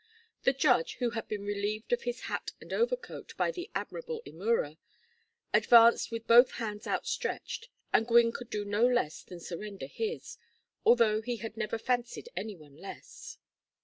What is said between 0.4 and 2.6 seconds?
The judge, who had been relieved of his hat